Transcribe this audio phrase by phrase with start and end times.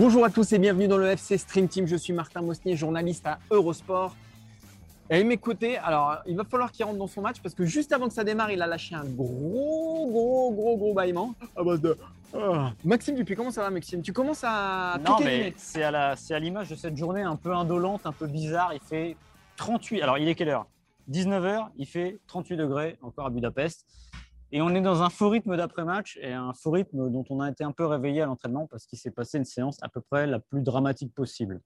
[0.00, 1.88] Bonjour à tous et bienvenue dans le FC Stream Team.
[1.88, 4.14] Je suis Martin Mosnier, journaliste à Eurosport.
[5.10, 8.06] Et à alors il va falloir qu'il rentre dans son match parce que juste avant
[8.06, 11.96] que ça démarre, il a lâché un gros, gros, gros, gros bâillement à base de.
[12.34, 12.72] Ah.
[12.84, 14.02] Maxime Dupuis, comment ça va, Maxime?
[14.02, 14.98] Tu commences à.
[15.04, 15.54] Non, mais nez.
[15.56, 18.72] c'est à la- c'est à l'image de cette journée un peu indolente, un peu bizarre.
[18.74, 19.16] Il fait
[19.56, 20.02] 38.
[20.02, 20.66] Alors, il est quelle heure?
[21.10, 23.86] 19h, il fait 38 degrés encore à Budapest.
[24.52, 27.50] Et on est dans un faux rythme d'après-match et un faux rythme dont on a
[27.50, 30.26] été un peu réveillé à l'entraînement parce qu'il s'est passé une séance à peu près
[30.26, 31.60] la plus dramatique possible.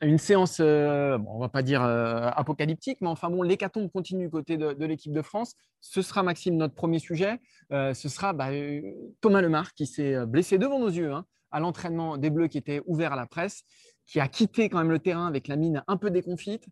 [0.00, 4.30] Une séance, euh, bon, on va pas dire euh, apocalyptique, mais enfin bon, l'hécatombe continue
[4.30, 5.54] côté de, de l'équipe de France.
[5.80, 7.40] Ce sera, Maxime, notre premier sujet.
[7.72, 8.80] Euh, ce sera bah, euh,
[9.20, 12.80] Thomas Lemar qui s'est blessé devant nos yeux hein, à l'entraînement des Bleus qui était
[12.86, 13.64] ouvert à la presse,
[14.06, 16.66] qui a quitté quand même le terrain avec la mine un peu déconfite.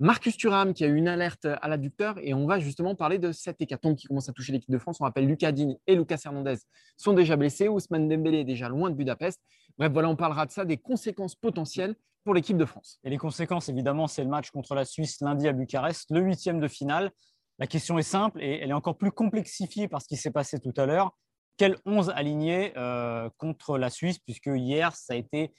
[0.00, 3.30] Marcus Thuram qui a eu une alerte à l'adducteur et on va justement parler de
[3.30, 4.98] cette hécatombe qui commence à toucher l'équipe de France.
[5.00, 6.56] On rappelle Lucas Digne et Lucas Hernandez
[6.96, 7.68] sont déjà blessés.
[7.68, 9.40] Ousmane Dembélé est déjà loin de Budapest.
[9.78, 11.94] Bref, voilà, on parlera de ça, des conséquences potentielles
[12.26, 12.98] pour l'équipe de France.
[13.04, 16.58] Et les conséquences, évidemment, c'est le match contre la Suisse lundi à Bucarest, le huitième
[16.58, 17.12] de finale.
[17.60, 20.58] La question est simple et elle est encore plus complexifiée par ce qui s'est passé
[20.58, 21.16] tout à l'heure.
[21.56, 25.54] Quel 11 aligné euh, contre la Suisse, puisque hier, ça a été,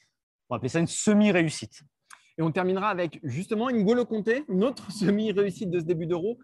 [0.50, 1.84] on va appeler ça une semi-réussite.
[2.38, 6.38] Et on terminera avec justement N'Golo Kanté, une autre semi-réussite de ce début d'Euro.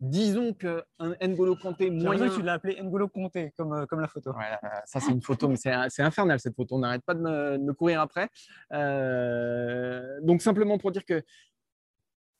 [0.00, 0.82] Disons qu'un
[1.20, 2.28] N'Golo Kanté moyen.
[2.30, 4.30] que tu l'as appelé N'Golo Conté, comme, euh, comme la photo.
[4.32, 4.46] Ouais,
[4.86, 6.76] ça, c'est une photo, mais c'est infernal cette photo.
[6.76, 8.28] On n'arrête pas de me, de me courir après.
[8.72, 11.22] Euh, donc, simplement pour dire que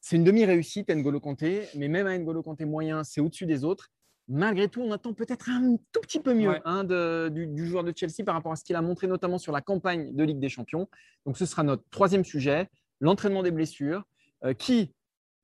[0.00, 3.90] c'est une demi-réussite, N'Golo Kanté, mais même un N'Golo Kanté moyen, c'est au-dessus des autres.
[4.28, 6.62] Malgré tout, on attend peut-être un tout petit peu mieux Ouais.
[6.64, 9.38] hein, de- du, du joueur de Chelsea par rapport à ce qu'il a montré, notamment
[9.38, 10.88] sur la campagne de Ligue des Champions.
[11.26, 12.68] Donc, ce sera notre troisième sujet,
[13.00, 14.04] l'entraînement des blessures.
[14.42, 14.94] Euh, qui,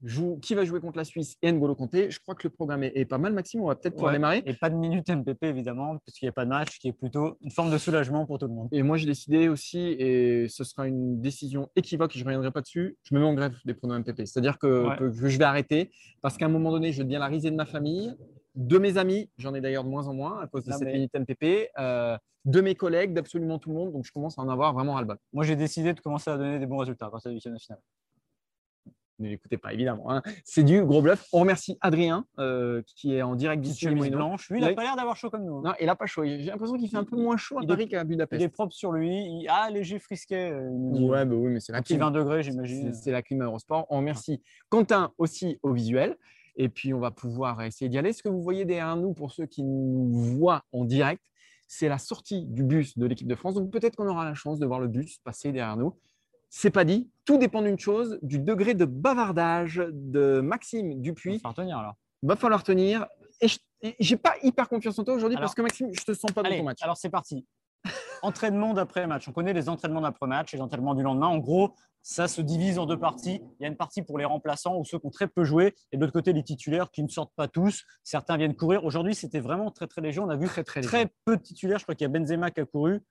[0.02, 2.82] joue, qui va jouer contre la Suisse et N'Golo Kanté Je crois que le programme
[2.84, 3.62] est, est pas mal, Maxime.
[3.62, 4.18] On va peut-être pouvoir Ouais.
[4.18, 4.42] démarrer.
[4.46, 7.36] Et pas de minute MPP, évidemment, puisqu'il n'y a pas de match, qui est plutôt
[7.40, 8.68] une forme de soulagement pour tout le monde.
[8.72, 12.50] Et moi, j'ai décidé aussi, et ce sera une décision équivoque, et je ne reviendrai
[12.52, 14.26] pas dessus, je me mets en grève des pronoms MPP.
[14.26, 14.96] C'est-à-dire que, Ouais.
[14.98, 15.90] que je vais arrêter,
[16.22, 18.14] parce qu'à un moment donné, je deviens la risée de ma famille,
[18.54, 20.86] de mes amis, j'en ai d'ailleurs de moins en moins à cause de Non, cette
[20.88, 24.42] mais- minute MPP, euh, de mes collègues, d'absolument tout le monde, donc je commence à
[24.42, 25.16] en avoir vraiment ras-le-bol.
[25.32, 27.80] Moi, j'ai décidé de commencer à donner des bons résultats à la huitième de finale.
[29.18, 30.10] Ne l'écoutez pas, évidemment.
[30.10, 30.22] hein.
[30.44, 31.26] C'est du gros bluff.
[31.32, 34.50] On remercie Adrien, euh, qui est en direct d'ici blanche.
[34.50, 35.56] Lui, il n'a pas l'air d'avoir chaud comme nous.
[35.56, 35.62] hein.
[35.64, 36.24] Non, il n'a pas chaud.
[36.24, 38.42] J'ai l'impression qu'il fait un peu moins chaud à Il est- Paris qu'à Il Budapest.
[38.42, 39.08] est propre sur lui.
[39.40, 40.50] Il a léger frisquet.
[40.52, 41.02] euh, il.
[41.04, 41.98] Ouais, bah oui, mais c'est la clim.
[42.00, 42.92] 20 degrés, j'imagine.
[42.92, 43.86] c'est la clim Eurosport.
[43.90, 46.16] On remercie Quentin aussi au visuel.
[46.58, 48.12] Et puis, on va pouvoir essayer d'y aller.
[48.14, 51.22] Ce que vous voyez derrière nous, pour ceux qui nous voient en direct,
[51.68, 53.54] c'est la sortie du bus de l'équipe de France.
[53.54, 55.94] Donc, peut-être qu'on aura la chance de voir le bus passer derrière nous.
[56.58, 57.10] C'est pas dit.
[57.26, 61.36] Tout dépend d'une chose, du degré de bavardage de Maxime Dupuis.
[61.44, 61.96] va retenir alors.
[62.22, 63.04] Va falloir tenir.
[63.42, 63.48] Et
[64.00, 66.42] je n'ai pas hyper confiance en toi aujourd'hui parce que Maxime, je te sens pas
[66.42, 66.78] dans Allez, ton match.
[66.80, 67.44] alors c'est parti.
[68.22, 69.28] entraînement d'après-match.
[69.28, 71.26] On connaît les entraînements d'après-match et les entraînements du lendemain.
[71.26, 73.42] En gros, ça se divise en deux parties.
[73.60, 75.74] Il y a une partie pour les remplaçants ou ceux qui ont très peu joué,
[75.92, 77.84] et de l'autre côté, les titulaires qui ne sortent pas tous.
[78.02, 78.82] Certains viennent courir.
[78.86, 80.20] Aujourd'hui, c'était vraiment très très léger.
[80.20, 80.88] On a vu Très, très léger.
[80.88, 81.78] très peu de titulaires.
[81.78, 83.02] Je crois qu'il y a Benzema qui a couru.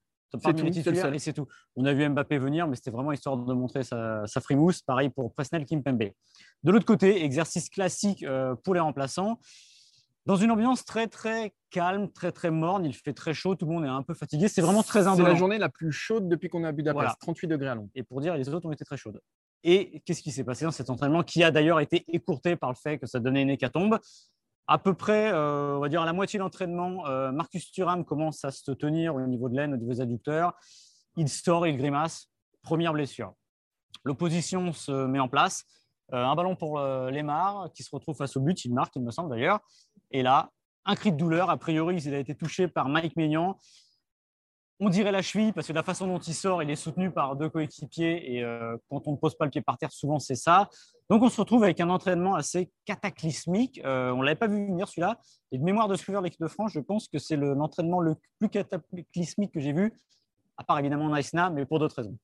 [0.43, 1.15] Parmi tout, les c'est le titulaires, seul.
[1.15, 1.47] et c'est tout.
[1.75, 4.81] On a vu Mbappé venir, mais c'était vraiment histoire de montrer sa, sa frimousse.
[4.81, 6.11] Pareil pour Presnel Kimpembe.
[6.63, 9.39] De l'autre côté, exercice classique euh, pour les remplaçants.
[10.25, 13.73] Dans une ambiance très très calme, très très morne, il fait très chaud, tout le
[13.73, 14.47] monde est un peu fatigué.
[14.47, 15.29] C'est vraiment très C'est indolent.
[15.29, 16.95] la journée la plus chaude depuis qu'on est à Budapest.
[16.95, 17.15] Voilà.
[17.21, 17.91] 38 degrés à Londres.
[17.93, 19.21] Et pour dire, les autres ont été très chaudes.
[19.63, 22.75] Et qu'est-ce qui s'est passé dans cet entraînement qui a d'ailleurs été écourté par le
[22.75, 23.99] fait que ça donnait une hécatombe?
[24.67, 28.03] À peu près, euh, on va dire à la moitié de l'entraînement, euh, Marcus Thuram
[28.03, 30.53] commence à se tenir au niveau de l'aine, au niveau des adducteurs.
[31.17, 32.29] Il sort, il grimace.
[32.63, 33.33] Première blessure.
[34.03, 35.65] L'opposition se met en place.
[36.13, 38.65] Euh, un ballon pour Lemar qui se retrouve face au but.
[38.65, 39.59] Il marque, il me semble d'ailleurs.
[40.09, 40.49] Et là,
[40.85, 41.51] un cri de douleur.
[41.51, 43.59] A priori, il a été touché par Mike Maignan.
[44.79, 47.35] On dirait la cheville parce que la façon dont il sort, il est soutenu par
[47.37, 50.35] deux coéquipiers et euh, quand on ne pose pas le pied par terre, souvent c'est
[50.35, 50.69] ça.
[51.09, 53.79] Donc on se retrouve avec un entraînement assez cataclysmique.
[53.85, 55.17] Euh, on ne l'avait pas vu venir celui-là.
[55.53, 58.01] Et de mémoire de suiveur de l'équipe de France, je pense que c'est le- l'entraînement
[58.01, 59.93] le plus cataclysmique que j'ai vu
[60.57, 62.17] à part évidemment Naïsna, mais pour d'autres raisons.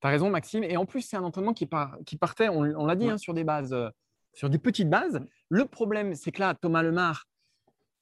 [0.00, 0.64] Tu as raison, Maxime.
[0.64, 1.68] Et en plus, c'est un entraînement qui,
[2.06, 3.88] qui partait, on, l'a dit, hein, sur des bases, euh,
[4.32, 5.20] sur des petites bases.
[5.48, 7.24] Le problème, c'est que là, Thomas Lemar,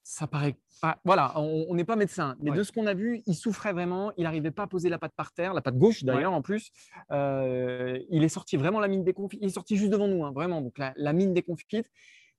[0.07, 1.01] ça paraît pas.
[1.05, 4.13] Voilà, on n'est pas médecin, mais de ce qu'on a vu, il souffrait vraiment.
[4.17, 6.71] Il n'arrivait pas à poser la patte par terre, la patte gauche d'ailleurs en plus.
[7.11, 9.41] Euh, il est sorti vraiment la mine déconfite.
[9.43, 10.63] Il est sorti juste devant nous, hein, vraiment.
[10.63, 11.91] Donc la, mine déconfite.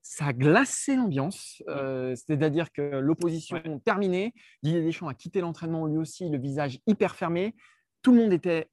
[0.01, 4.33] Ça a glacé l'ambiance, euh, c'est-à-dire que l'opposition terminée.
[4.63, 7.53] Didier Deschamps a quitté l'entraînement lui aussi, le visage hyper fermé.
[8.01, 8.69] Tout le monde était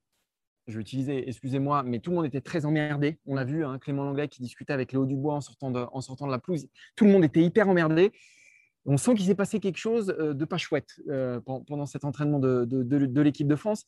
[0.69, 3.19] je vais utiliser, excusez-moi, mais tout le monde était très emmerdé.
[3.27, 6.01] On l'a vu, hein, Clément Langlais qui discutait avec Léo Dubois en sortant, de, en
[6.01, 6.69] sortant de la pelouse.
[6.97, 8.13] Tout le monde était hyper emmerdé.
[8.87, 12.39] On sent qu'il s'est passé quelque chose euh, de pas chouette euh, pendant cet entraînement
[12.39, 13.87] de, de, l'équipe de France.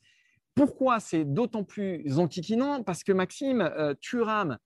[0.54, 4.58] Pourquoi c'est d'autant plus antiquinant Parce que Maxime, euh, Thuram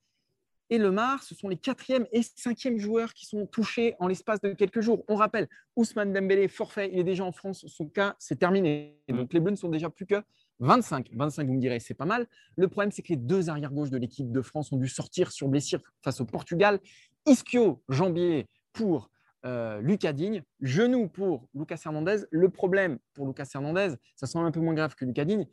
[0.70, 4.52] et Lemar, ce sont les quatrième et cinquième joueurs qui sont touchés en l'espace de
[4.52, 5.04] quelques jours.
[5.08, 8.96] On rappelle, Ousmane Dembélé, forfait, il est déjà en France, son cas, c'est terminé.
[9.08, 9.16] Mm.
[9.16, 10.22] Donc les Bleus ne sont déjà plus que
[10.60, 11.08] 25.
[11.12, 12.28] 25, vous me direz, c'est pas mal.
[12.56, 15.48] Le problème, c'est que les deux arrières-gauches de l'équipe de France ont dû sortir sur
[15.48, 16.78] blessure face au Portugal.
[17.26, 19.10] Ischio, jambier pour
[19.44, 22.24] euh, Lucas Digne, genou pour Lucas Hernandez.
[22.30, 25.46] Le problème pour Lucas Hernandez, ça semble un peu moins grave que Lucas Digne,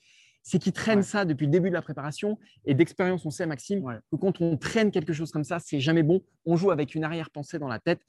[0.44, 2.40] c'est qu'il traîne ça depuis le début de la préparation.
[2.66, 6.04] Et d'expérience, on sait, Maxime, que quand on traîne quelque chose comme ça, c'est jamais
[6.04, 6.22] bon.
[6.46, 8.00] On joue avec une arrière-pensée dans la tête.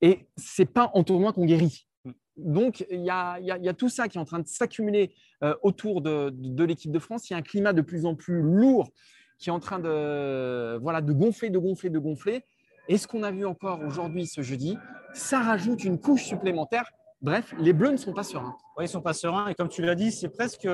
[0.00, 1.88] Et c'est pas en tournoi qu'on guérit.
[2.36, 6.64] Donc, il y, a, tout ça qui est en train de s'accumuler euh, autour de,
[6.64, 7.28] l'équipe de France.
[7.28, 8.88] Il y a un climat de plus en plus lourd
[9.38, 12.44] qui est en train de, voilà, de gonfler, de gonfler, de gonfler.
[12.88, 14.76] Et ce qu'on a vu encore aujourd'hui, ce jeudi,
[15.14, 16.90] ça rajoute une couche supplémentaire.
[17.20, 18.56] Bref, les Bleus ne sont pas sereins.
[18.76, 19.48] Oui, ils ne sont pas sereins.
[19.48, 20.68] Et comme tu l'as dit, c'est presque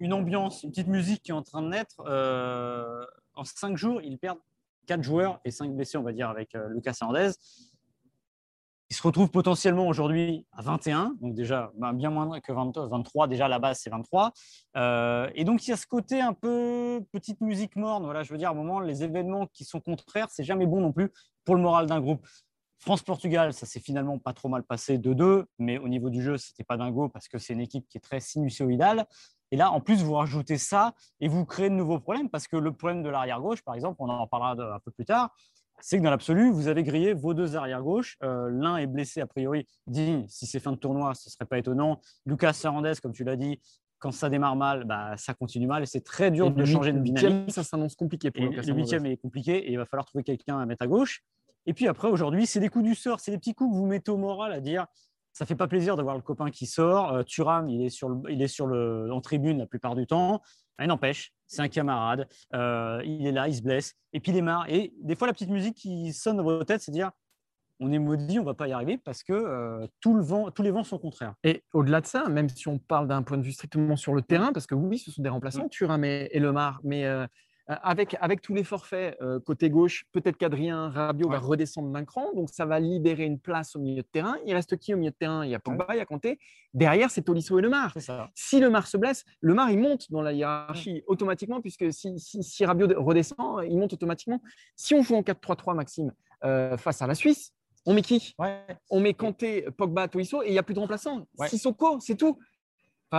[0.00, 2.02] une ambiance, une petite musique qui est en train de naître.
[2.06, 4.40] Euh, en cinq jours, ils perdent
[4.86, 7.30] quatre joueurs et cinq blessés, on va dire, avec euh, Lucas Hernandez.
[8.92, 13.26] Il se retrouve potentiellement aujourd'hui à 21, donc déjà ben, bien moins que 23.
[13.26, 14.32] Déjà, la base, c'est 23.
[14.76, 18.04] Euh, et donc, il y a ce côté un peu petite musique morne.
[18.04, 20.82] Voilà, je veux dire, à un moment, les événements qui sont contraires, c'est jamais bon
[20.82, 21.10] non plus
[21.46, 22.26] pour le moral d'un groupe.
[22.80, 26.64] France-Portugal, ça s'est finalement pas trop mal passé 2-2, mais au niveau du jeu, c'était
[26.64, 29.06] pas dingo parce que c'est une équipe qui est très sinusoïdale.
[29.52, 32.56] Et là, en plus, vous rajoutez ça et vous créez de nouveaux problèmes parce que
[32.56, 35.34] le problème de l'arrière gauche, par exemple, on en parlera un peu plus tard,
[35.82, 38.16] c'est que dans l'absolu, vous avez grillé vos deux arrière-gauche.
[38.22, 40.24] Euh, l'un est blessé, a priori, digne.
[40.28, 42.00] Si c'est fin de tournoi, ce ne serait pas étonnant.
[42.24, 43.60] Lucas Hernandez, comme tu l'as dit,
[43.98, 47.00] quand ça démarre mal, bah, ça continue mal et c'est très dur de changer de
[47.00, 47.52] dynamique.
[47.52, 50.58] Ça s'annonce compliqué pour Lucas Le huitième est compliqué et il va falloir trouver quelqu'un
[50.58, 51.22] à mettre à gauche.
[51.66, 53.86] Et puis après, aujourd'hui, c'est des coups du sort, c'est des petits coups que vous
[53.86, 54.86] mettez au moral à dire
[55.32, 57.12] ça fait pas plaisir de voir le copain qui sort.
[57.12, 60.06] Euh, Thuram, il est, sur le, il est sur le, en tribune la plupart du
[60.06, 60.42] temps.
[60.80, 62.28] Il n'empêche, c'est un camarade.
[62.54, 63.94] Euh, il est là, il se blesse.
[64.12, 64.66] Et puis il est marre.
[64.68, 67.12] Et des fois, la petite musique qui sonne dans votre tête, c'est dire
[67.80, 70.62] on est maudit, on va pas y arriver parce que euh, tout le vent, tous
[70.62, 71.34] les vents sont contraires.
[71.42, 74.22] Et au-delà de ça, même si on parle d'un point de vue strictement sur le
[74.22, 77.26] terrain, parce que oui, ce sont des remplaçants, Thuram et, et Lemar, mais euh,
[77.82, 82.32] avec, avec tous les forfaits euh, côté gauche, peut-être qu'Adrien Rabiot va redescendre d'un cran,
[82.34, 84.36] donc ça va libérer une place au milieu de terrain.
[84.46, 85.44] Il reste qui au milieu de terrain?
[85.44, 86.38] Il y a Pogba, il y a Kanté.
[86.74, 87.94] Derrière, c'est Tolisso et Lemar.
[88.34, 92.88] Si Lemar se blesse, Lemar il monte dans la hiérarchie automatiquement, puisque si, si, Rabiot
[93.02, 94.40] redescend, il monte automatiquement.
[94.76, 96.12] Si on joue en 4-3-3, Maxime,
[96.44, 97.52] euh, face à la Suisse,
[97.84, 98.34] on met qui?
[98.90, 101.26] On met Kanté, Pogba, Tolisso et il n'y a plus de remplaçants.
[101.46, 102.38] Sissoko, c'est tout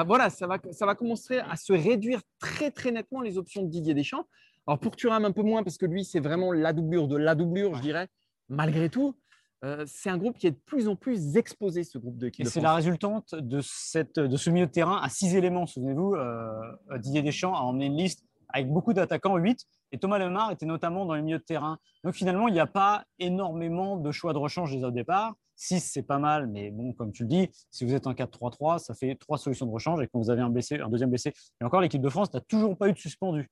[0.04, 3.67] voilà, ça va, ça va commencer à se réduire très très nettement les options de
[3.67, 4.25] Didier Deschamps.
[4.65, 7.36] Alors pour Thuram un peu moins parce que lui c'est vraiment la doublure de la
[7.36, 8.08] doublure, je dirais.
[8.50, 9.15] Malgré tout,
[9.63, 12.46] euh, c'est un groupe qui est de plus en plus exposé, ce groupe de Et
[12.46, 15.65] c'est la résultante de, cette, de ce milieu de terrain à six éléments.
[15.67, 20.51] Souvenez-vous, euh, Didier Deschamps a emmené une liste avec beaucoup d'attaquants, 8, et Thomas Lemar
[20.51, 21.79] était notamment dans le milieu de terrain.
[22.03, 25.34] Donc finalement, il n'y a pas énormément de choix de rechange des au départ.
[25.63, 28.79] 6, c'est pas mal, mais bon, comme tu le dis, si vous êtes en 4-3-3,
[28.79, 31.34] ça fait trois solutions de rechange, et quand vous avez un, blessé, un deuxième blessé,
[31.62, 33.50] et encore l'équipe de France n'a toujours pas eu de suspendu.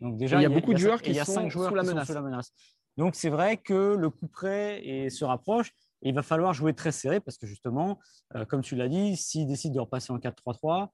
[0.00, 2.52] Donc déjà, il y a, beaucoup de joueurs qui sont sous la menace.
[2.96, 5.72] Donc c'est vrai que le coup près se rapproche.
[6.02, 7.98] Et il va falloir jouer très serré parce que justement,
[8.34, 10.88] euh, comme tu l'as dit, s'ils décident de repasser en 4-3-3,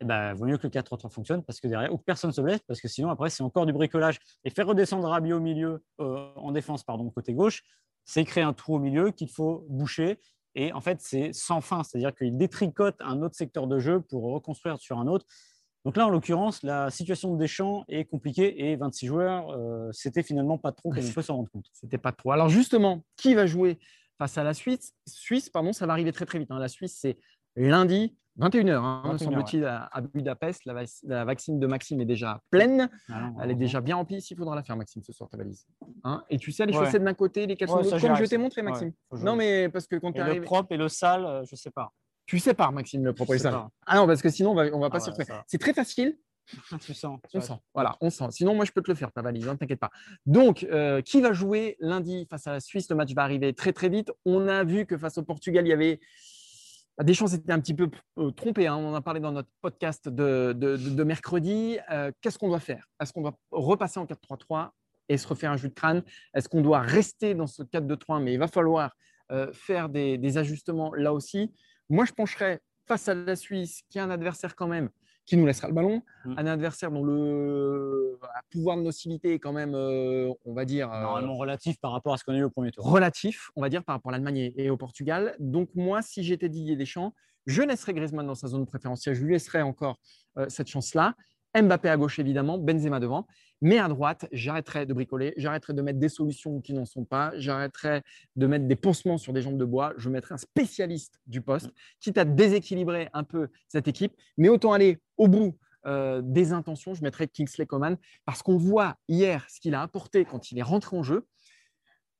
[0.00, 2.34] il eh ben, vaut mieux que le 4-3-3 fonctionne parce que derrière, ou personne ne
[2.34, 4.20] se blesse, parce que sinon, après, c'est encore du bricolage.
[4.44, 7.64] Et faire redescendre Rabiot au milieu, euh, en défense, pardon, côté gauche,
[8.08, 10.18] c'est créer un trou au milieu qu'il faut boucher.
[10.54, 14.22] Et en fait, c'est sans fin, c'est-à-dire qu'il détricote un autre secteur de jeu pour
[14.32, 15.26] reconstruire sur un autre.
[15.84, 20.22] Donc là, en l'occurrence, la situation de Deschamps est compliquée et 26 joueurs, euh, c'était
[20.22, 21.66] finalement pas trop, comme on peut s'en rendre compte.
[21.74, 22.32] C'était pas trop.
[22.32, 23.78] Alors justement, qui va jouer
[24.16, 24.94] face à la Suisse?
[25.06, 26.50] Suisse, pardon, ça va arriver très très vite.
[26.50, 26.58] Hein.
[26.58, 27.18] La Suisse, c'est
[27.56, 30.64] lundi, 21h, hein, me semble-t-il, à, Budapest.
[30.64, 32.88] La, vaccine de Maxime est déjà pleine.
[33.08, 34.20] Ah Elle est déjà bien remplie.
[34.20, 35.66] S'il faudra la faire, Maxime, ce soir, ta valise.
[36.04, 38.38] Hein et tu sais, les chaussettes d'un côté, les caleçons de l'autre, comme je t'ai
[38.38, 38.92] montré, Maxime.
[39.22, 40.40] non, mais parce que quand tu arrives.
[40.40, 41.92] Le propre et le sale, euh, je ne sais pas.
[42.26, 43.52] Tu sépares, Maxime, le propriétaire.
[43.52, 43.70] sépare.
[43.86, 45.40] Ah non, parce que sinon, on va, on va pas Ah s'y retrouver.
[45.46, 46.18] C'est très facile.
[46.80, 47.18] tu sens.
[47.34, 47.54] On sent.
[47.74, 48.26] Voilà, on sent.
[48.30, 49.90] Sinon, moi, je peux te le faire, ta valise, ne t'inquiète pas.
[50.26, 52.88] Donc, euh, qui va jouer lundi face à la Suisse?
[52.90, 54.10] Le match va arriver très, très vite.
[54.24, 56.00] On a vu que face au Portugal, il y avait.
[57.02, 57.88] Deschamps était un petit peu
[58.18, 58.66] euh, trompé.
[58.66, 58.76] hein.
[58.76, 61.78] On en a parlé dans notre podcast de mercredi.
[61.90, 62.88] Euh, Qu'est-ce qu'on doit faire?
[63.00, 64.70] Est-ce qu'on doit repasser en 4-3-3
[65.08, 66.02] et se refaire un jus de crâne?
[66.34, 68.96] Est-ce qu'on doit rester dans ce 4-2-3 Mais il va falloir
[69.30, 71.52] euh, faire des, des ajustements là aussi?
[71.88, 74.88] Moi, je pencherais face à la Suisse, qui est un adversaire quand même
[75.28, 76.34] qui nous laissera le ballon, Mm.
[76.38, 78.18] un adversaire dont le
[78.50, 82.14] pouvoir de nocivité est quand même, euh, on va dire, euh, Normalement relatif par rapport
[82.14, 82.84] à ce qu'on a eu au premier tour.
[82.90, 85.36] relatif, on va dire, par rapport à l'Allemagne et- et au Portugal.
[85.38, 87.12] Donc moi, si j'étais Didier Deschamps,
[87.46, 89.98] je laisserais Griezmann dans sa zone préférentielle, je lui laisserais encore
[90.38, 91.14] euh, cette chance-là.
[91.54, 93.26] Mbappé à gauche, évidemment, Benzema devant.
[93.60, 97.32] Mais à droite, j'arrêterais de bricoler, j'arrêterais de mettre des solutions qui n'en sont pas,
[97.36, 98.02] j'arrêterais
[98.36, 101.70] de mettre des pansements sur des jambes de bois, je mettrais un spécialiste du poste,
[101.98, 106.94] quitte à déséquilibrer un peu cette équipe, mais autant aller au bout euh, des intentions,
[106.94, 110.62] je mettrais Kingsley Coman, parce qu'on voit hier ce qu'il a apporté quand il est
[110.62, 111.26] rentré en jeu.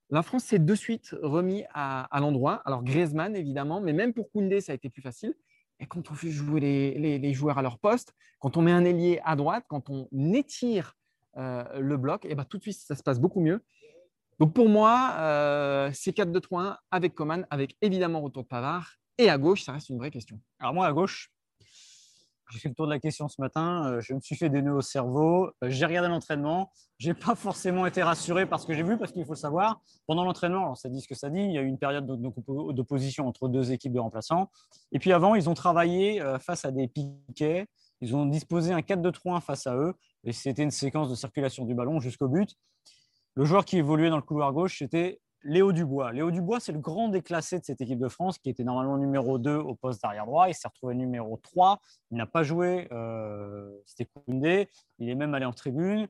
[0.09, 2.63] La France s'est de suite remis à, à l'endroit.
[2.65, 5.35] Alors Griezmann, évidemment, mais même pour Koundé, ça a été plus facile.
[5.79, 9.19] Et quand on fait jouer les, joueurs à leur poste, quand on met un ailier
[9.23, 10.95] à droite, quand on étire
[11.37, 13.63] euh, le bloc, et ben tout de suite, ça se passe beaucoup mieux.
[14.39, 18.95] Donc pour moi, euh, c'est 4-2-3-1 avec Coman, avec évidemment retour de Pavard.
[19.17, 20.39] Et à gauche, ça reste une vraie question.
[20.59, 21.31] Alors moi, à gauche,
[22.51, 23.85] j'ai fait le tour de la question ce matin.
[23.85, 25.47] euh, je me suis fait des nœuds au cerveau.
[25.63, 26.71] euh, j'ai regardé l'entraînement.
[26.97, 29.79] J'ai pas forcément été rassuré par ce que j'ai vu, parce qu'il faut le savoir.
[30.07, 31.39] Pendant l'entraînement, ça dit ce que ça dit.
[31.41, 34.49] Il y a eu une période d'op- d'op- d'opposition entre deux équipes de remplaçants.
[34.91, 37.67] Et puis avant, ils ont travaillé euh, face à des piquets.
[38.01, 39.93] Ils ont disposé un 4-2-3-1 face à eux.
[40.23, 42.55] Et c'était une séquence de circulation du ballon jusqu'au but.
[43.35, 46.11] Le joueur qui évoluait dans le couloir gauche, c'était Léo Dubois.
[46.11, 49.37] Léo Dubois, c'est le grand déclassé de cette équipe de France qui était normalement numéro
[49.37, 50.49] 2 au poste d'arrière droit.
[50.49, 51.79] Il s'est retrouvé numéro 3.
[52.11, 52.87] Il n'a pas joué.
[52.91, 54.69] euh, C'était Koundé.
[54.97, 56.07] Il est même allé en tribune.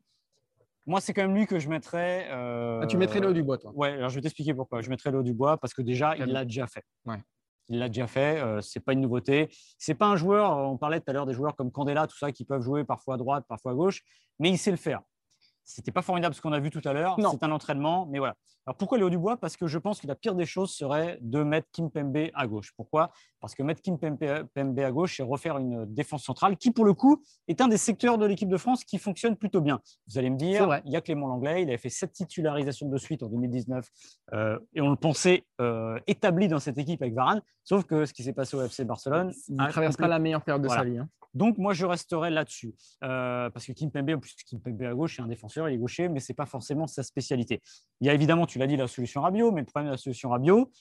[0.88, 2.28] Moi, c'est quand même lui que je mettrais.
[2.32, 3.72] euh, Ah, tu mettrais Léo Dubois, toi?
[3.76, 4.82] Ouais, alors je vais t'expliquer pourquoi.
[4.82, 6.84] Je mettrais Léo Dubois parce que déjà, il l'a déjà fait.
[7.06, 7.22] Ouais.
[7.68, 8.40] Il l'a déjà fait.
[8.42, 9.50] euh, c'est pas une nouveauté.
[9.78, 10.58] C'est pas un joueur.
[10.58, 13.14] On parlait tout à l'heure des joueurs comme Candela, tout ça, qui peuvent jouer parfois
[13.14, 14.02] à droite, parfois à gauche,
[14.40, 15.02] mais il sait le faire.
[15.70, 17.16] C'était pas formidable ce qu'on a vu tout à l'heure.
[17.32, 18.36] C'est un entraînement, mais voilà.
[18.66, 19.38] Alors pourquoi Léo Dubois?
[19.38, 22.48] Parce que je pense que la pire des choses serait de mettre Kim Pembe à
[22.48, 22.74] gauche.
[22.76, 23.12] Pourquoi?
[23.40, 26.94] Parce que mettre Kim Pembe à gauche, c'est refaire une défense centrale qui, pour le
[26.94, 29.80] coup, est un des secteurs de l'équipe de France qui fonctionne plutôt bien.
[30.08, 32.90] Vous allez me C'est dire, il y a Clément Langlais, il avait fait sept titularisations
[32.90, 33.88] de suite en 2019
[34.34, 37.42] euh, et on le pensait euh, établi dans cette équipe avec Varane.
[37.64, 40.44] Sauf que ce qui s'est passé au FC Barcelone, Il ne traverse pas la meilleure
[40.44, 40.82] période de Voilà.
[40.84, 40.98] sa vie.
[40.98, 41.08] hein.
[41.36, 42.74] donc, moi, je resterai là-dessus.
[43.04, 45.76] Euh, parce que Kim Pembe, en plus, Kim Pembe à gauche, c'est un défenseur, il
[45.76, 47.62] est gaucher, mais ce n'est pas forcément sa spécialité.
[48.02, 49.98] Il y a évidemment, tu l'as dit, la solution Rabiot, mais le problème de la
[49.98, 50.72] solution Rabiot,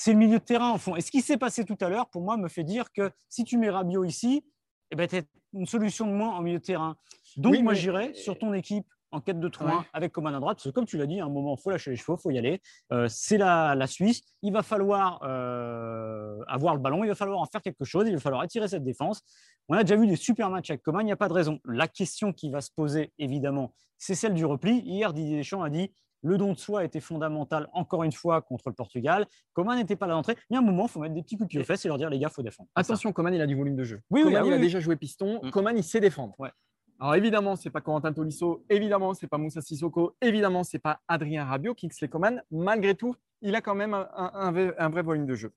[0.00, 0.94] c'est le milieu de terrain, en fond.
[0.94, 3.42] Et ce qui s'est passé tout à l'heure, pour moi, me fait dire que si
[3.42, 4.44] tu mets Rabiot ici,
[4.92, 5.22] eh ben, tu as
[5.54, 6.96] une solution de moins en milieu de terrain.
[7.36, 9.84] Donc, Oui, moi, mais- j'irai sur ton équipe en 4-2-3-1 Ouais.
[9.92, 11.70] avec Coman à droite, parce que comme tu l'as dit, à un moment, il faut
[11.70, 12.60] lâcher les chevaux, il faut y aller.
[12.92, 14.20] Euh, c'est la, la Suisse.
[14.42, 18.14] Il va falloir euh, avoir le ballon, il va falloir en faire quelque chose, il
[18.14, 19.22] va falloir étirer cette défense.
[19.68, 21.58] On a déjà vu des super matchs avec Coman, il n'y a pas de raison.
[21.64, 24.78] La question qui va se poser, évidemment, c'est celle du repli.
[24.84, 25.90] Hier, Didier Deschamps a dit
[26.22, 29.26] le don de soi était fondamental, encore une fois, contre le Portugal.
[29.52, 30.36] Coman n'était pas là d'entrée.
[30.50, 31.88] Mais à un moment, il faut mettre des petits coups de pied aux fesses et
[31.88, 32.68] leur dire les gars, il faut défendre.
[32.74, 34.00] Attention, Coman, il a du volume de jeu.
[34.10, 35.40] Oui, oui, Coman, ah il a oui, déjà joué piston.
[35.42, 35.50] Mm.
[35.50, 36.34] Coman, il sait défendre.
[36.38, 36.50] Ouais.
[37.00, 38.64] Alors évidemment, c'est pas Corentin Tolisso.
[38.68, 40.16] Évidemment, c'est pas Moussa Sissoko.
[40.20, 42.42] Évidemment, c'est pas Adrien Rabiot, Kingsley Coman.
[42.50, 45.52] Malgré tout, il a quand même un, vrai, un vrai volume de jeu.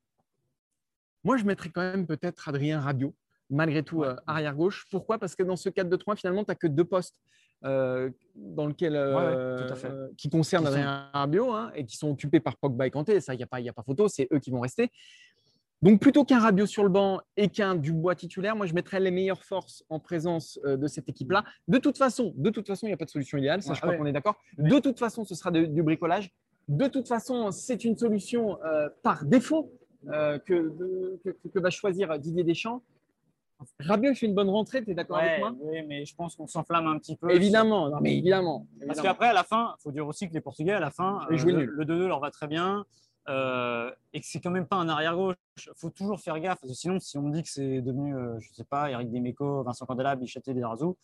[1.24, 3.15] Moi, je mettrais quand même peut-être Adrien Rabiot,
[3.50, 4.08] malgré tout, Ouais.
[4.10, 4.86] euh, arrière gauche.
[4.91, 5.18] Pourquoi?
[5.18, 7.15] Parce que dans ce 4-2-3, finalement, tu n'as que deux postes
[7.63, 12.10] euh, dans lequel, euh, euh, qui concernent Qui sont- Adrien Rabiot hein, et qui sont
[12.12, 13.20] occupés par Pogba et Kanté.
[13.22, 14.89] Ça, il n'y a, pas- y a pas photo, c'est eux qui vont rester.
[15.82, 19.10] Donc, plutôt qu'un Rabiot sur le banc et qu'un Dubois titulaire, moi, je mettrais les
[19.10, 21.44] meilleures forces en présence euh, de cette équipe-là.
[21.68, 23.63] De toute façon, de toute façon, il n'y a pas de solution idéale.
[23.63, 23.98] Ça, Ouais, je crois ouais.
[23.98, 24.36] qu'on est d'accord.
[24.60, 26.32] De toute façon, ce sera de- du bricolage.
[26.68, 29.72] De toute façon, c'est une solution euh, par défaut
[30.08, 32.82] que, de- que, que va choisir Didier Deschamps.
[33.80, 35.53] Rabiot fait une bonne rentrée, tu es d'accord avec Ouais, moi?
[35.62, 37.32] oui, mais je pense qu'on s'enflamme un petit peu.
[37.32, 38.68] Évidemment, non, mais évidemment.
[38.88, 41.20] Parce qu'après, à la fin, il faut dire aussi que les Portugais, à la fin,
[41.32, 41.65] euh, le, nul.
[41.65, 42.86] le 2-2 leur va très bien.
[43.30, 45.36] euh, et que c'est quand même pas un arrière-gauche.
[45.65, 46.60] Il faut toujours faire gaffe.
[46.60, 49.12] Parce que sinon, si on me dit que c'est devenu, euh, je sais pas, Eric
[49.12, 50.98] Demeco, Vincent Candela, Bichaté, Derazou,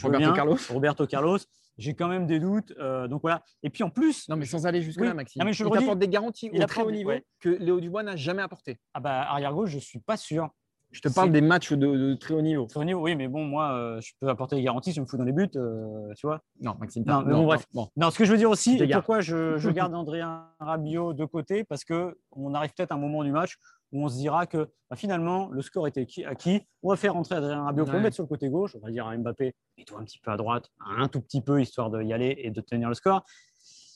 [0.00, 0.32] Roberto bien.
[0.34, 1.38] Carlos Roberto Carlos,
[1.78, 2.72] j'ai quand même des doutes.
[2.78, 3.42] euh, donc voilà.
[3.64, 5.16] Et puis en plus, Non, mais sans aller jusque-là, Oui.
[5.16, 5.40] Maxime.
[5.40, 7.24] Non, mais je il redis, t'apporte des garanties il au très haut apporte niveau ouais.
[7.40, 8.78] que Léo Dubois n'a jamais apporté.
[8.94, 10.48] ah bah, arrière-gauche, je suis pas sûr.
[10.96, 12.64] Je te parle des matchs de, de très haut niveau.
[12.64, 15.02] Très haut niveau, oui, mais bon, moi, euh, je peux apporter des garanties si je
[15.02, 16.40] me fous dans les buts, euh, tu vois.
[16.62, 17.04] Non, Maxime.
[17.06, 17.66] Non, bref.
[17.74, 19.00] Non, ce que je veux dire aussi, t'égares.
[19.00, 20.22] pourquoi je, je garde André
[20.58, 23.58] Rabiot de côté, parce que on arrive peut-être à un moment du match
[23.92, 26.62] où on se dira que bah, finalement, le score était acquis.
[26.82, 28.74] On va faire rentrer Adrien Rabiot pour le mettre sur le côté gauche.
[28.74, 31.60] On va dire à Mbappé, mets-toi un petit peu à droite, un tout petit peu,
[31.60, 33.22] histoire d'y aller et de tenir le score.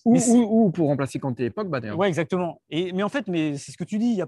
[0.04, 1.98] Ou, pour remplacer Kanté et Pogba, d'ailleurs.
[1.98, 2.60] Oui, exactement.
[2.70, 4.22] Et, mais en fait, mais c'est ce que tu dis.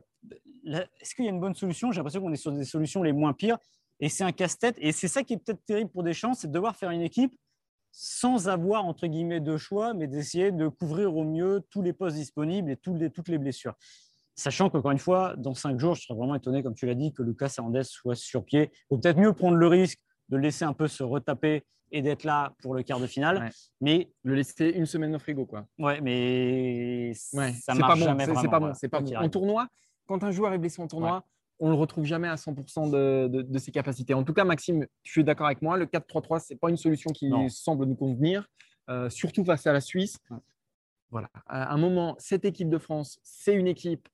[0.66, 1.92] Est-ce qu'il y a une bonne solution?
[1.92, 3.59] J'ai l'impression qu'on est sur des solutions les moins pires.
[4.00, 4.76] Et c'est un casse-tête.
[4.78, 7.35] Et c'est ça qui est peut-être terrible pour Deschamps, c'est de devoir faire une équipe
[7.92, 12.16] sans avoir, entre guillemets, de choix, mais d'essayer de couvrir au mieux tous les postes
[12.16, 13.75] disponibles et toutes les, toutes les blessures.
[14.35, 17.12] Sachant qu'encore une fois, dans cinq jours, je serais vraiment étonné, comme tu l'as dit,
[17.12, 18.71] que Lucas Hernandez soit sur pied.
[18.73, 20.00] Il faut peut-être mieux prendre le risque
[20.31, 23.50] de le laisser un peu se retaper et d'être là pour le quart de finale.
[23.83, 25.66] Mais le laisser une semaine au frigo, quoi.
[25.78, 28.25] Ouais, mais ça marche pas jamais.
[28.25, 28.73] C'est pas bon.
[28.75, 29.14] C'est pas bon.
[29.16, 29.69] En tournoi,
[30.06, 31.25] quand un joueur est blessé en tournoi,
[31.59, 34.14] on le retrouve jamais à 100% de, ses capacités.
[34.14, 35.76] En tout cas, Maxime, tu es d'accord avec moi.
[35.76, 38.49] Le 4-3-3, c'est pas une solution qui semble nous convenir,
[38.90, 40.18] euh, surtout face à la Suisse.
[41.11, 41.28] Voilà.
[41.47, 44.09] À un moment, cette équipe de France, c'est une équipe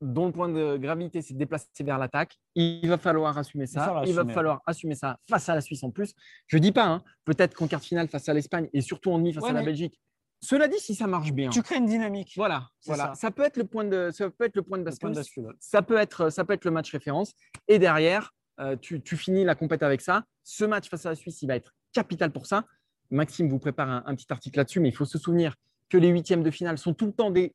[0.00, 2.38] dont le point de gravité, c'est de déplacer vers l'attaque.
[2.54, 4.02] Il va falloir assumer ça.
[4.06, 6.14] Il va falloir assumer ça face à la Suisse en plus.
[6.46, 9.18] Je ne dis pas, hein, peut-être qu'en quart finale face à l'Espagne et surtout en
[9.18, 10.00] demi face à la Belgique.
[10.42, 12.32] Cela dit, si ça marche bien, tu crées une dynamique.
[12.36, 13.14] Voilà, voilà.
[13.14, 13.30] Ça.
[13.30, 15.12] peut être le point de, ça peut être le point de bascule.
[15.58, 17.34] Ça peut être, ça peut être le match référence.
[17.68, 20.24] Et derrière, euh, tu, finis la compète avec ça.
[20.42, 22.64] Ce match face à la Suisse, il va être capital pour ça.
[23.10, 25.54] Maxime vous prépare un, un petit article là-dessus, mais il faut se souvenir
[25.88, 27.54] que les huitièmes de finale sont tout le temps des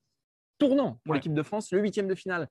[0.58, 1.72] tournant pour l'équipe de France.
[1.72, 2.48] Le huitième de finale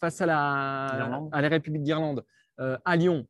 [0.00, 2.24] face à la, à la République d'Irlande
[2.60, 3.26] euh, à Lyon,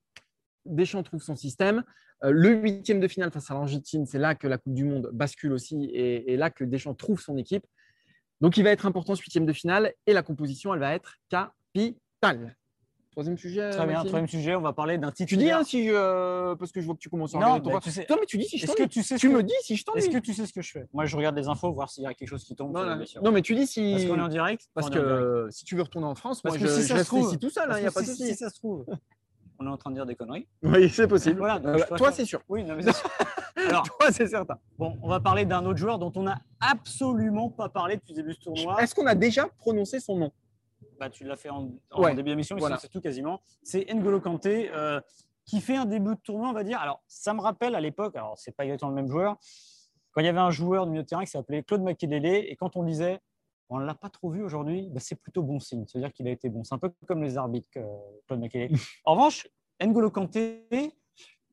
[0.65, 1.83] Deschamps trouve son système.
[2.25, 5.11] Euh, le huitième de finale face à l'Argentine, c'est là que la Coupe du Monde
[5.13, 7.65] bascule aussi et, et, là que Deschamps trouve son équipe.
[8.41, 11.17] Donc il va être important ce huitième de finale et la composition, elle va être
[11.29, 12.57] capitale.
[13.13, 13.71] Troisième sujet.
[13.71, 15.29] Très bien, troisième sujet, on va parler d'un titre.
[15.29, 16.55] Tu dis hein, si je...
[16.55, 17.39] parce que je vois que tu commences à.
[17.39, 18.05] Non, tu sais...
[18.05, 19.83] Toi, mais tu dis si je que tu sais Tu me dis si je.
[19.97, 20.87] Est-ce que tu sais ce que je fais?
[20.93, 22.73] Moi, je regarde les infos, voir s'il y a quelque chose qui tombe.
[22.73, 22.85] Non,
[23.23, 23.93] non, mais tu dis si.
[23.93, 24.69] Parce qu'on est en direct.
[24.75, 27.05] Parce que si tu veux retourner en France, parce moi, que je, si ça se
[27.05, 28.27] trouve, ici tout seul, il hein, n'y a pas de souci.
[28.27, 28.87] Si ça se trouve.
[29.59, 30.47] On est en train de dire des conneries.
[30.62, 31.38] Oui, c'est possible.
[31.38, 32.41] Voilà, euh, toi, c'est sûr.
[32.49, 33.11] Oui, non, mais c'est sûr.
[33.57, 34.59] Alors, toi, c'est certain.
[34.79, 38.17] Bon, on va parler d'un autre joueur dont on n'a absolument pas parlé depuis le
[38.17, 38.80] début de ce tournoi.
[38.80, 40.32] Est-ce qu'on a déjà prononcé son nom?
[41.00, 41.71] Bah, tu l'as fait en,
[42.15, 43.41] début d'émission, c'est tout quasiment.
[43.63, 45.00] C'est N'Golo Kanté euh,
[45.45, 46.80] qui fait un début de tournoi, on va dire.
[46.80, 49.37] Alors, ça me rappelle à l'époque, alors c'est pas exactement le même joueur,
[50.13, 52.56] quand il y avait un joueur de milieu de terrain qui s'appelait Claude Makelele, et
[52.56, 53.21] quand on disait
[53.71, 55.85] on ne l'a pas trop vu aujourd'hui, bah, c'est plutôt bon signe.
[55.87, 56.65] C'est-à-dire qu'il a été bon.
[56.65, 57.69] C'est un peu comme les arbitres,
[58.26, 58.71] Claude Makelele.
[59.04, 59.47] en revanche,
[59.80, 60.67] N'Golo Kanté,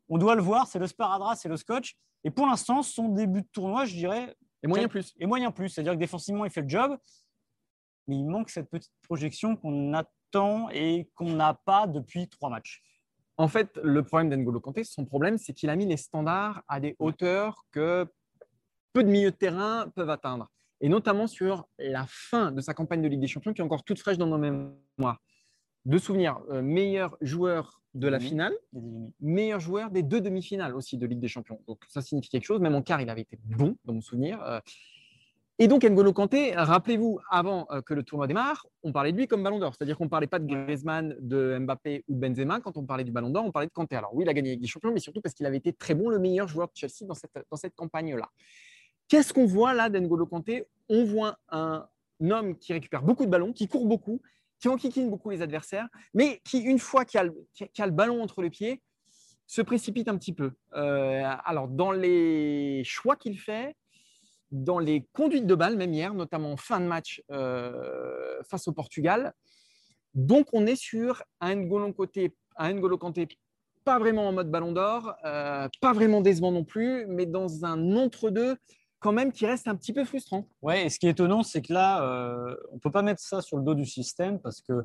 [0.10, 1.96] on doit le voir, c'est le sparadrap, c'est le scotch.
[2.24, 4.36] Et pour l'instant, son début de tournoi, je dirais.
[4.64, 5.14] Et moyen plus.
[5.20, 5.70] Et moyen plus.
[5.70, 6.98] C'est-à-dire que défensivement, il fait le job
[8.08, 12.84] mais il manque cette petite projection qu'on attend et qu'on n'a pas depuis trois matchs.
[13.38, 16.80] En fait, le problème d'Engolo Kanté, son problème, c'est qu'il a mis les standards à
[16.80, 18.08] des hauteurs que
[18.94, 20.50] peu de milieux de terrain peuvent atteindre.
[20.82, 23.84] Et notamment sur la fin de sa campagne de Ligue des Champions, qui est encore
[23.84, 25.22] toute fraîche dans nos mémoires.
[25.86, 28.54] De souvenirs, euh, meilleur joueur de la finale,
[29.22, 31.62] meilleur joueur des deux demi-finales aussi de Ligue des Champions.
[31.66, 32.60] Donc ça signifie quelque chose.
[32.60, 34.42] Même en quart, il avait été bon dans mon souvenir.
[34.44, 34.60] Euh,
[35.58, 39.28] et donc, N'Golo Kanté, rappelez-vous, avant euh, que le tournoi démarre, on parlait de lui
[39.28, 39.74] comme ballon d'or.
[39.74, 42.60] C'est-à-dire qu'on ne parlait pas de Griezmann, de Mbappé ou de Benzema.
[42.60, 43.96] Quand on parlait du ballon d'or, on parlait de Kanté.
[43.96, 45.96] Alors oui, il a gagné avec des champions, mais surtout parce qu'il avait été très
[45.96, 48.30] bon, le meilleur joueur de Chelsea dans cette, dans cette campagne-là.
[49.08, 50.66] Qu'est-ce qu'on voit là d'N'Golo Kanté?
[50.90, 51.88] On voit un
[52.20, 54.22] homme qui récupère beaucoup de ballons, qui court beaucoup,
[54.66, 58.42] qui enquiquine beaucoup les adversaires, mais qui, une fois qu'il a, a, le ballon entre
[58.42, 58.82] les pieds,
[59.46, 60.54] se précipite un petit peu.
[60.74, 63.76] Euh, alors, dans les choix qu'il fait,
[64.50, 68.72] dans les conduites de balles, même hier, notamment en fin de match euh, face au
[68.72, 69.34] Portugal.
[70.16, 72.34] Donc, on est sur un N'Golo Kanté,
[73.00, 73.28] Kanté
[73.84, 77.96] pas vraiment en mode ballon d'or, euh, pas vraiment décevant non plus, mais dans un
[77.96, 78.58] entre-deux
[79.06, 80.48] quand même qui reste un petit peu frustrant.
[80.64, 83.22] Ouais, et ce qui est étonnant, c'est que là, euh, on ne peut pas mettre
[83.22, 84.84] ça sur le dos du système parce que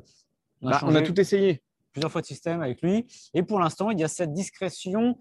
[0.61, 3.07] on a, bah, on a tout essayé plusieurs fois de système avec lui.
[3.33, 5.17] Et pour l'instant, il y a cette discrétion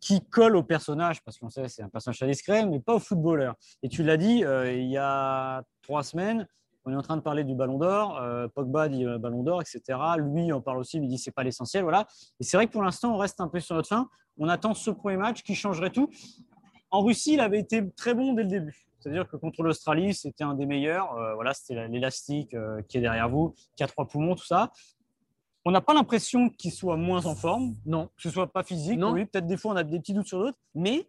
[0.00, 2.98] qui colle au personnage, parce qu'on sait c'est un personnage très discret, mais pas au
[2.98, 3.56] footballeur.
[3.82, 6.46] Et tu l'as dit, euh, il y a trois semaines,
[6.86, 9.60] on est en train de parler du Ballon d'Or, euh, Pogba dit euh, Ballon d'Or,
[9.60, 9.98] etc.
[10.18, 12.06] Lui en parle aussi, il dit c'est pas l'essentiel, voilà.
[12.40, 14.08] Et c'est vrai que pour l'instant, on reste un peu sur notre fin.
[14.38, 16.08] On attend ce premier match qui changerait tout.
[16.90, 18.86] En Russie, il avait été très bon dès le début.
[18.98, 21.14] C'est-à-dire que contre l'Australie, c'était un des meilleurs.
[21.34, 22.54] voilà, c'était l'élastique
[22.88, 24.70] qui est derrière vous, qui a trois poumons, tout ça.
[25.64, 28.06] On n'a pas l'impression qu'il soit moins en forme, non.
[28.16, 28.98] que ce soit pas physique.
[28.98, 29.12] Non.
[29.12, 31.06] Oui, peut-être des fois on a des petits doutes sur d'autres, mais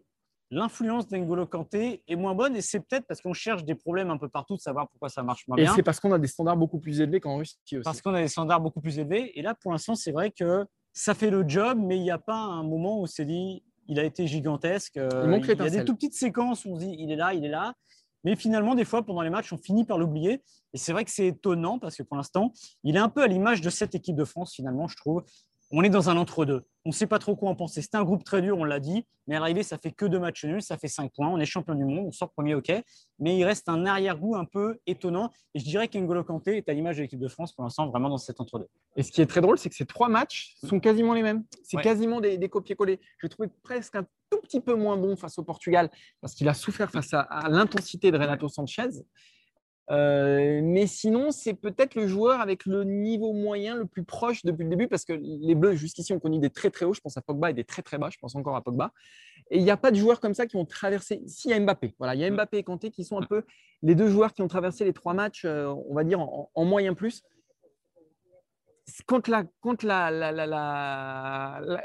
[0.50, 4.18] l'influence d'Engolo Kanté est moins bonne et c'est peut-être parce qu'on cherche des problèmes un
[4.18, 5.72] peu partout de savoir pourquoi ça marche moins bien.
[5.72, 7.80] Et c'est parce qu'on a des standards beaucoup plus élevés qu'en Russie aussi.
[7.82, 9.38] Parce qu'on a des standards beaucoup plus élevés.
[9.38, 12.18] Et là, pour l'instant, c'est vrai que ça fait le job, mais il n'y a
[12.18, 14.96] pas un moment où c'est dit il a été gigantesque.
[14.96, 17.16] Il, manque il y a des tout petites séquences où on se dit il est
[17.16, 17.74] là, il est là.
[18.24, 20.42] Mais finalement, des fois, pendant les matchs, on finit par l'oublier.
[20.72, 22.52] Et c'est vrai que c'est étonnant parce que pour l'instant,
[22.84, 25.24] il est un peu à l'image de cette équipe de France, finalement, je trouve
[25.72, 26.64] on est dans un entre-deux.
[26.84, 27.80] On ne sait pas trop quoi en penser.
[27.80, 30.18] C'est un groupe très dur, on l'a dit, mais à l'arrivée, ça fait que deux
[30.18, 31.28] matchs nuls, ça fait cinq points.
[31.28, 32.72] On est champion du monde, on sort premier, ok,
[33.18, 35.30] mais il reste un arrière-goût un peu étonnant.
[35.54, 38.08] Et je dirais qu'Engolo Kanté est à l'image de l'équipe de France pour l'instant, vraiment
[38.08, 38.68] dans cet entre-deux.
[38.96, 41.44] Et ce qui est très drôle, c'est que ces trois matchs sont quasiment les mêmes.
[41.62, 43.00] C'est quasiment des, des copier-coller.
[43.18, 46.54] Je trouvais presque un tout petit peu moins bon face au Portugal parce qu'il a
[46.54, 48.88] souffert face à l'intensité de Renato Sanchez.
[49.90, 54.64] Euh, mais sinon, c'est peut-être le joueur avec le niveau moyen le plus proche depuis
[54.64, 56.94] le début, parce que les Bleus, jusqu'ici, ont connu des très très hauts.
[56.94, 58.08] Je pense à Pogba et des très très bas.
[58.10, 58.92] Je pense encore à Pogba.
[59.50, 61.22] Et il n'y a pas de joueurs comme ça qui ont traversé.
[61.26, 61.94] Si, il y a Mbappé.
[61.98, 63.42] Voilà, il y a Mbappé et Kanté qui sont un peu
[63.82, 66.94] les deux joueurs qui ont traversé les trois matchs, euh, on va dire, en moyen
[66.94, 67.22] plus
[69.06, 69.44] quand, la,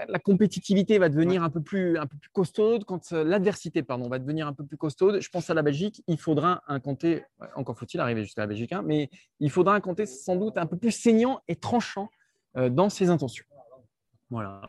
[0.07, 4.09] la, compétitivité va devenir un, peu plus, un peu plus costaude, quand euh, l'adversité pardon,
[4.09, 7.23] va devenir un peu plus costaude, je pense à la Belgique, il faudra un compter,
[7.55, 10.65] encore faut-il arriver jusqu'à la Belgique, hein, mais il faudra un compter sans doute un
[10.65, 12.09] peu plus saignant et tranchant
[12.57, 13.45] euh, dans ses intentions.
[14.29, 14.61] Voilà.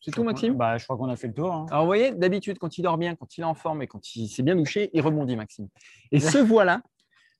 [0.00, 0.54] C'est tout, Maxime?
[0.54, 1.52] bah, Je crois qu'on a fait le tour.
[1.52, 1.66] Hein.
[1.70, 4.16] Alors, vous voyez, d'habitude, quand il dort bien, quand il est en forme et quand
[4.16, 5.68] il s'est bien douché, il rebondit, Maxime.
[6.10, 6.82] Et ce voilà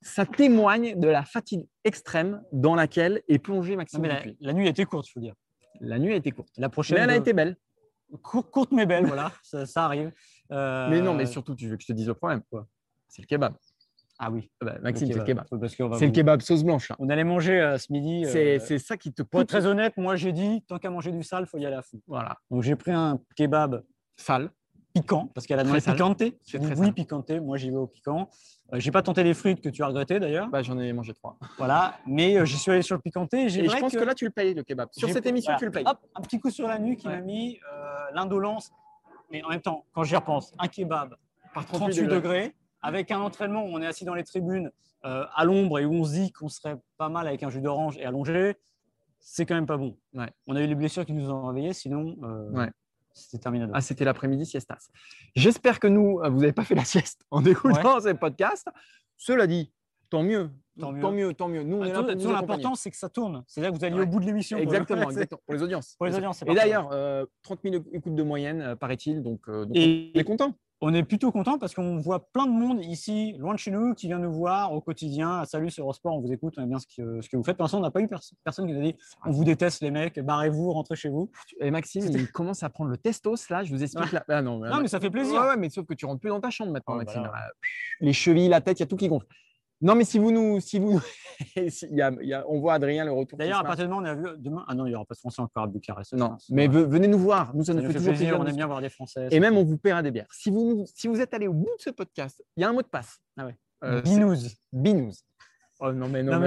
[0.02, 4.04] ça témoigne de la fatigue extrême dans laquelle est plongé Maxime.
[4.40, 5.34] la, nuit a été courte, il faut dire.
[5.80, 6.50] La nuit a été courte.
[6.56, 6.98] La prochaine.
[6.98, 7.56] Mais elle a été belle.
[8.22, 10.12] courte mais belle, voilà, ça, arrive.
[10.52, 12.66] Euh, mais non, mais surtout, tu veux que je te dise le problème, quoi.
[13.08, 13.54] C'est le kebab.
[14.18, 14.50] Ah oui.
[14.60, 15.46] Ah bah, Maxime, c'est le kebab.
[15.98, 16.92] C'est le kebab sauce blanche.
[16.98, 18.24] On allait manger euh, ce midi.
[18.26, 19.22] Euh, c'est ça qui te.
[19.22, 21.64] Pour être très honnête, moi j'ai dit, tant qu'à manger du sale, il faut y
[21.64, 22.00] aller à fond.
[22.06, 22.36] Voilà.
[22.50, 23.82] Donc j'ai pris un kebab
[24.16, 24.50] sale
[24.92, 26.38] piquant, parce qu'elle a demandé piquanté.
[26.76, 27.40] Oui, piquanté.
[27.40, 28.28] Moi, j'y vais au piquant.
[28.70, 30.48] Je euh, j'ai pas tenté les frites que tu as regretté d'ailleurs.
[30.48, 31.36] Bah, j'en ai mangé trois.
[31.58, 33.44] Voilà, mais euh, j'y suis allé sur le piquanté.
[33.44, 33.98] Et je pense que...
[33.98, 34.88] là, tu le payes le kebab.
[34.92, 35.84] Sur cette émission, tu le payes.
[35.86, 38.70] Hop, un petit coup sur la nuque qui m'a mis euh, l'indolence.
[39.30, 41.16] Mais en même temps, quand j'y repense, un kebab
[41.54, 42.54] par 38, degrés.
[42.82, 44.70] avec un entraînement où on est assis dans les tribunes
[45.02, 47.96] à l'ombre et où on se dit qu'on serait pas mal avec un jus d'orange
[47.96, 48.56] et allongé,
[49.18, 49.96] c'est quand même pas bon.
[50.46, 52.16] On a eu les blessures qui nous ont réveillés, sinon.
[52.52, 52.70] Ouais.
[53.20, 53.66] C'était terminé.
[53.72, 54.88] Ah, c'était l'après-midi siestas.
[55.34, 58.68] J'espère que nous, euh, vous n'avez pas fait la sieste en écoutant ces podcasts.
[59.16, 59.72] Cela dit,
[60.08, 60.50] tant mieux.
[60.78, 61.62] Tant mieux, tant mieux.
[61.62, 63.44] Nous, ah, L'important, c'est que ça tourne.
[63.46, 64.58] C'est-à-dire que vous allez au bout de l'émission.
[64.58, 65.94] Exactement, exactement, pour les audiences.
[65.96, 66.90] Pour les audiences Et d'ailleurs,
[67.42, 69.22] 30 000 écoutes de moyenne, euh, paraît-il.
[69.22, 72.52] Donc, euh, donc on est content on est plutôt content parce qu'on voit plein de
[72.52, 75.44] monde ici, loin de chez nous, qui vient nous voir au quotidien.
[75.44, 77.56] Salut, c'est Eurosport, on vous écoute, on aime bien ce que, ce que vous faites.
[77.56, 79.90] Pour l'instant, on n'a pas eu personne qui nous a dit on vous déteste, les
[79.90, 81.30] mecs, barrez-vous, rentrez chez vous.
[81.60, 84.14] Et Maxime, il commence à prendre le testos là, je vous explique.
[84.28, 85.42] Ah, non, mais ça fait plaisir.
[85.42, 87.30] Ouais, mais sauf que tu rentres plus dans ta chambre maintenant, Maxime.
[88.00, 89.26] Les chevilles, la tête, il y a tout qui gonfle.
[89.82, 90.60] Non, mais si vous nous.
[90.60, 91.00] Si vous,
[92.48, 93.38] on voit Adrien le retour.
[93.38, 94.64] D'ailleurs, à partir de demain, on a vu demain.
[94.68, 96.12] Ah non, il n'y aura pas de Français encore à Bucarest.
[96.12, 97.54] Non, mais venez nous voir.
[97.54, 98.38] Nous, ça, nous fait, toujours plaisir.
[98.38, 99.28] On aime bien voir des Français.
[99.30, 100.28] Et même, on vous paiera des bières.
[100.32, 102.72] Si vous, si vous êtes allé au bout de ce podcast, il y a un
[102.72, 103.20] mot de passe.
[103.36, 103.56] Ah ouais.
[103.82, 104.56] Euh, Binous.
[104.72, 105.24] Binous.
[105.82, 106.38] Oh non, mais non,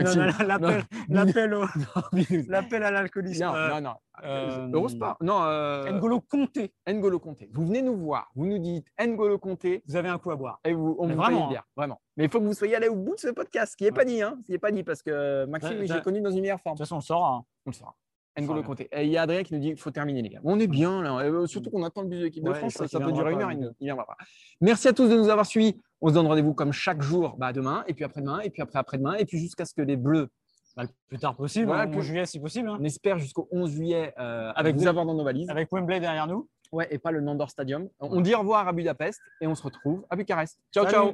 [1.10, 3.43] l'appel à l'alcoolisme.
[3.43, 3.93] Non, non, non.
[4.24, 5.17] Euh, Eurosport.
[5.22, 5.43] Non.
[5.43, 6.72] Euh, N'Golo Comté.
[6.88, 7.50] N'Golo Comté.
[7.52, 9.82] Vous venez nous voir, vous nous dites N'Golo Comté.
[9.88, 10.60] Vous avez un coup à boire.
[10.63, 12.00] Et vous, on vous vraiment, paye vraiment.
[12.15, 13.91] Mais il faut que vous soyez allé au bout de ce podcast, ce qui n'est
[13.91, 14.22] pas dit.
[14.22, 16.76] Hein, ce qui n'est pas dit parce que Maxime, j'ai connu dans une meilleure forme.
[16.76, 17.30] De toute façon, on le saura.
[17.32, 17.46] Hein.
[17.65, 17.96] On le saura.
[18.39, 18.63] N'Golo.
[18.91, 20.39] Et il y a Adrien qui nous dit qu'il faut terminer, les gars.
[20.43, 21.17] On est bien là.
[21.19, 22.74] Euh, surtout qu'on attend le but de l'équipe de France.
[22.74, 23.52] Ça, peut durer une heure.
[23.52, 24.17] Il ne viendra pas.
[24.62, 25.80] Merci à tous de nous avoir suivis.
[26.02, 29.15] On se donne rendez-vous comme chaque jour bah, demain, et puis après-demain, et puis après-après-demain,
[29.15, 30.28] et puis jusqu'à ce que les Bleus
[30.76, 32.69] bah, le plus tard possible, voilà, hein, juillet si possible.
[32.69, 32.78] Hein.
[32.80, 35.50] On espère jusqu'au 11 juillet euh, avec vous avoir dans nos valises.
[35.50, 36.50] Avec Wembley derrière nous.
[36.72, 37.88] Ouais, et pas le Nandor Stadium.
[38.00, 40.60] On dit au revoir à Budapest et on se retrouve à Bucarest.
[40.74, 41.13] Ciao, ciao.